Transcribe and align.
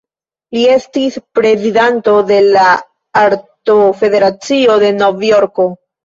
Li 0.55 0.61
estis 0.75 1.17
prezidanto 1.39 2.15
de 2.31 2.39
la 2.45 2.63
Artofederacio 3.21 4.79
de 4.85 4.89
Novjorko. 5.03 5.67